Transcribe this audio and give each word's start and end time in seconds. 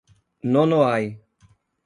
Nonoai 0.53 1.05